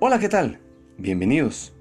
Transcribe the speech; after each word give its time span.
Hola, 0.00 0.20
¿qué 0.20 0.28
tal? 0.28 0.60
Bienvenidos. 0.96 1.74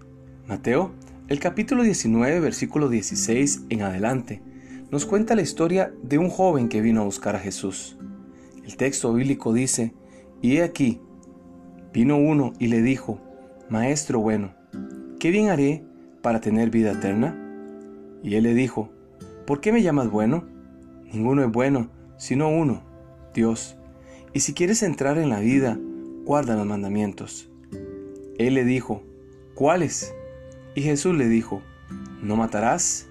Mateo, 0.48 0.92
el 1.28 1.40
capítulo 1.40 1.84
19, 1.84 2.40
versículo 2.40 2.90
16 2.90 3.66
en 3.70 3.84
adelante, 3.84 4.42
nos 4.90 5.06
cuenta 5.06 5.36
la 5.36 5.44
historia 5.44 5.94
de 6.02 6.18
un 6.18 6.30
joven 6.30 6.68
que 6.68 6.82
vino 6.82 7.02
a 7.02 7.06
buscar 7.06 7.36
a 7.36 7.40
Jesús. 7.40 7.96
El 8.66 8.76
texto 8.76 9.14
bíblico 9.14 9.54
dice, 9.54 9.94
y 10.42 10.58
he 10.58 10.64
aquí, 10.64 11.00
vino 11.94 12.18
uno 12.18 12.54
y 12.58 12.70
le 12.70 12.82
dijo, 12.82 13.22
Maestro 13.70 14.20
bueno, 14.20 14.56
¿qué 15.20 15.30
bien 15.30 15.50
haré 15.50 15.86
para 16.24 16.42
tener 16.42 16.72
vida 16.72 16.94
eterna? 16.94 17.38
Y 18.24 18.34
él 18.34 18.46
le 18.46 18.56
dijo, 18.56 18.90
¿por 19.46 19.62
qué 19.62 19.72
me 19.72 19.84
llamas 19.84 20.10
bueno? 20.10 20.44
Ninguno 21.14 21.44
es 21.44 21.52
bueno, 21.52 21.92
sino 22.18 22.50
uno, 22.50 22.82
Dios. 23.36 23.78
Y 24.34 24.40
si 24.40 24.56
quieres 24.56 24.82
entrar 24.82 25.20
en 25.20 25.30
la 25.30 25.40
vida, 25.40 25.78
guarda 26.26 26.56
los 26.56 26.66
mandamientos. 26.66 27.52
Él 28.38 28.54
le 28.54 28.64
dijo, 28.64 29.04
¿cuáles? 29.56 30.14
Y 30.76 30.82
Jesús 30.82 31.16
le 31.16 31.28
dijo, 31.28 31.62
no 32.22 32.36
matarás, 32.36 33.08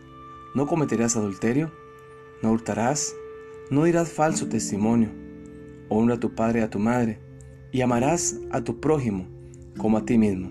no 0.55 0.67
cometerás 0.67 1.17
adulterio, 1.17 1.73
no 2.43 2.53
hurtarás, 2.53 3.15
no 3.71 3.85
dirás 3.85 4.11
falso 4.11 4.49
testimonio, 4.49 5.11
honra 5.89 6.15
a 6.15 6.21
tu 6.21 6.35
padre 6.35 6.61
y 6.61 6.63
a 6.63 6.71
tu 6.71 6.79
madre, 6.79 7.19
y 7.73 7.81
amarás 7.81 8.39
a 8.53 8.63
tu 8.63 8.81
prójimo 8.81 9.27
como 9.77 9.99
a 9.99 10.05
ti 10.05 10.17
mismo. 10.17 10.51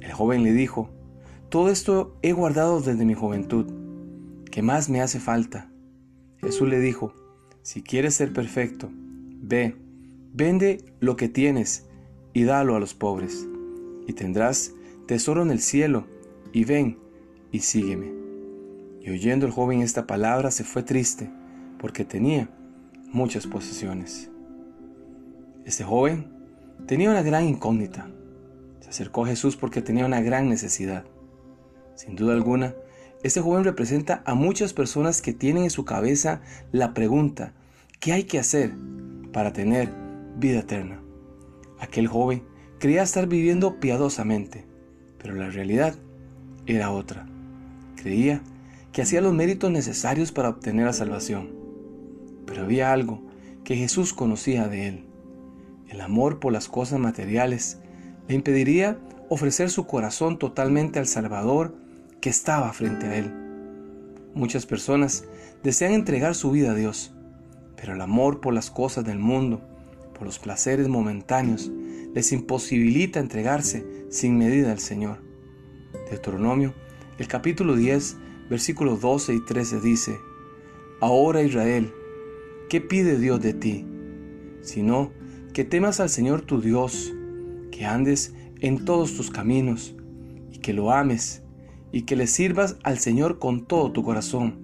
El 0.00 0.12
joven 0.12 0.42
le 0.42 0.52
dijo, 0.52 0.90
todo 1.48 1.70
esto 1.70 2.16
he 2.22 2.32
guardado 2.32 2.80
desde 2.80 3.04
mi 3.04 3.14
juventud, 3.14 3.66
¿qué 4.50 4.62
más 4.62 4.88
me 4.88 5.00
hace 5.00 5.20
falta? 5.20 5.70
Jesús 6.38 6.68
le 6.68 6.80
dijo, 6.80 7.14
si 7.62 7.82
quieres 7.82 8.14
ser 8.14 8.32
perfecto, 8.32 8.90
ve, 8.92 9.76
vende 10.32 10.84
lo 11.00 11.16
que 11.16 11.28
tienes 11.28 11.88
y 12.32 12.44
dalo 12.44 12.76
a 12.76 12.80
los 12.80 12.94
pobres, 12.94 13.48
y 14.06 14.12
tendrás 14.12 14.72
tesoro 15.06 15.42
en 15.42 15.50
el 15.50 15.60
cielo, 15.60 16.06
y 16.52 16.64
ven 16.64 16.98
y 17.52 17.60
sígueme. 17.60 18.12
Y 19.00 19.10
oyendo 19.10 19.46
el 19.46 19.52
joven 19.52 19.82
esta 19.82 20.06
palabra 20.06 20.50
se 20.50 20.64
fue 20.64 20.82
triste, 20.82 21.30
porque 21.78 22.04
tenía 22.04 22.50
muchas 23.12 23.46
posesiones. 23.46 24.30
Este 25.64 25.84
joven 25.84 26.32
tenía 26.86 27.10
una 27.10 27.22
gran 27.22 27.44
incógnita. 27.44 28.08
Se 28.80 28.90
acercó 28.90 29.24
a 29.24 29.28
Jesús 29.28 29.56
porque 29.56 29.82
tenía 29.82 30.06
una 30.06 30.20
gran 30.20 30.48
necesidad. 30.48 31.04
Sin 31.94 32.14
duda 32.14 32.34
alguna, 32.34 32.74
este 33.22 33.40
joven 33.40 33.64
representa 33.64 34.22
a 34.24 34.34
muchas 34.34 34.72
personas 34.72 35.22
que 35.22 35.32
tienen 35.32 35.64
en 35.64 35.70
su 35.70 35.84
cabeza 35.84 36.42
la 36.70 36.94
pregunta, 36.94 37.54
¿qué 37.98 38.12
hay 38.12 38.24
que 38.24 38.38
hacer 38.38 38.72
para 39.32 39.52
tener 39.52 39.92
vida 40.36 40.60
eterna? 40.60 41.00
Aquel 41.80 42.06
joven 42.06 42.42
creía 42.78 43.02
estar 43.02 43.26
viviendo 43.26 43.80
piadosamente, 43.80 44.64
pero 45.18 45.34
la 45.34 45.50
realidad 45.50 45.96
era 46.66 46.90
otra. 46.90 47.26
Creía 47.96 48.42
que 48.92 49.02
hacía 49.02 49.20
los 49.20 49.34
méritos 49.34 49.70
necesarios 49.70 50.32
para 50.32 50.48
obtener 50.48 50.86
la 50.86 50.92
salvación. 50.92 51.50
Pero 52.46 52.62
había 52.62 52.92
algo 52.92 53.22
que 53.64 53.76
Jesús 53.76 54.14
conocía 54.14 54.68
de 54.68 54.88
él. 54.88 55.04
El 55.88 56.00
amor 56.00 56.40
por 56.40 56.52
las 56.52 56.68
cosas 56.68 56.98
materiales 56.98 57.78
le 58.28 58.34
impediría 58.34 58.98
ofrecer 59.28 59.70
su 59.70 59.86
corazón 59.86 60.38
totalmente 60.38 60.98
al 60.98 61.06
Salvador 61.06 61.74
que 62.20 62.30
estaba 62.30 62.72
frente 62.72 63.06
a 63.06 63.16
él. 63.16 63.32
Muchas 64.34 64.66
personas 64.66 65.24
desean 65.62 65.92
entregar 65.92 66.34
su 66.34 66.50
vida 66.50 66.72
a 66.72 66.74
Dios, 66.74 67.12
pero 67.76 67.94
el 67.94 68.00
amor 68.00 68.40
por 68.40 68.54
las 68.54 68.70
cosas 68.70 69.04
del 69.04 69.18
mundo, 69.18 69.60
por 70.14 70.26
los 70.26 70.38
placeres 70.38 70.88
momentáneos, 70.88 71.70
les 72.16 72.32
imposibilita 72.32 73.20
entregarse 73.20 73.84
sin 74.08 74.38
medida 74.38 74.72
al 74.72 74.78
Señor. 74.78 75.18
Deuteronomio, 76.08 76.72
el 77.18 77.28
capítulo 77.28 77.76
10, 77.76 78.16
versículos 78.48 79.02
12 79.02 79.34
y 79.34 79.44
13 79.44 79.80
dice, 79.82 80.18
Ahora 81.02 81.42
Israel, 81.42 81.92
¿qué 82.70 82.80
pide 82.80 83.18
Dios 83.18 83.42
de 83.42 83.52
ti? 83.52 83.84
Sino 84.62 85.12
que 85.52 85.64
temas 85.64 86.00
al 86.00 86.08
Señor 86.08 86.40
tu 86.40 86.62
Dios, 86.62 87.12
que 87.70 87.84
andes 87.84 88.32
en 88.60 88.86
todos 88.86 89.14
tus 89.14 89.30
caminos, 89.30 89.94
y 90.50 90.60
que 90.60 90.72
lo 90.72 90.92
ames, 90.92 91.42
y 91.92 92.04
que 92.04 92.16
le 92.16 92.28
sirvas 92.28 92.78
al 92.82 92.98
Señor 92.98 93.38
con 93.38 93.66
todo 93.66 93.92
tu 93.92 94.02
corazón 94.02 94.58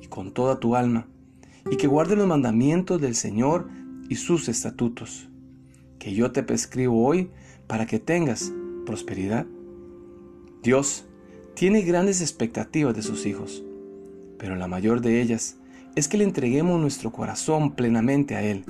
y 0.00 0.06
con 0.06 0.32
toda 0.32 0.60
tu 0.60 0.76
alma, 0.76 1.08
y 1.70 1.76
que 1.76 1.88
guardes 1.88 2.16
los 2.16 2.26
mandamientos 2.26 3.02
del 3.02 3.14
Señor 3.14 3.68
y 4.08 4.14
sus 4.14 4.48
estatutos, 4.48 5.28
que 6.06 6.14
yo 6.14 6.30
te 6.30 6.44
prescribo 6.44 7.04
hoy 7.04 7.32
para 7.66 7.84
que 7.84 7.98
tengas 7.98 8.52
prosperidad. 8.84 9.44
Dios 10.62 11.04
tiene 11.54 11.82
grandes 11.82 12.20
expectativas 12.20 12.94
de 12.94 13.02
sus 13.02 13.26
hijos, 13.26 13.64
pero 14.38 14.54
la 14.54 14.68
mayor 14.68 15.00
de 15.00 15.20
ellas 15.20 15.56
es 15.96 16.06
que 16.06 16.16
le 16.16 16.22
entreguemos 16.22 16.80
nuestro 16.80 17.10
corazón 17.10 17.74
plenamente 17.74 18.36
a 18.36 18.42
Él. 18.44 18.64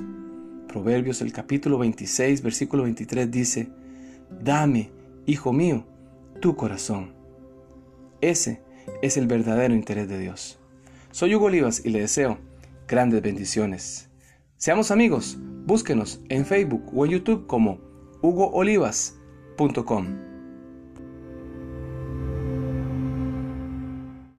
Proverbios 0.67 1.21
el 1.21 1.31
capítulo 1.31 1.77
26, 1.77 2.41
versículo 2.41 2.81
23 2.81 3.29
dice, 3.29 3.69
Dame, 4.41 4.89
hijo 5.27 5.53
mío, 5.53 5.85
tu 6.41 6.55
corazón. 6.55 7.13
Ese 8.19 8.63
es 9.03 9.15
el 9.15 9.27
verdadero 9.27 9.75
interés 9.75 10.09
de 10.09 10.17
Dios. 10.17 10.57
Soy 11.11 11.35
Hugo 11.35 11.45
Olivas 11.45 11.85
y 11.85 11.89
le 11.89 11.99
deseo 11.99 12.39
grandes 12.87 13.21
bendiciones. 13.21 14.09
Seamos 14.57 14.89
amigos, 14.89 15.37
búsquenos 15.67 16.21
en 16.29 16.45
Facebook 16.45 16.81
o 16.95 17.05
en 17.05 17.11
YouTube 17.11 17.45
como 17.45 17.79
hugoolivas.com. 18.21 20.36